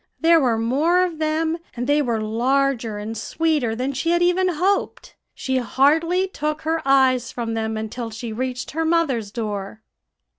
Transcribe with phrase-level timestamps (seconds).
[0.19, 4.47] There were more of them, and they were larger and sweeter, than she had even
[4.47, 5.15] hoped.
[5.35, 9.83] She hardly took her eyes from them until she reached her mother's door.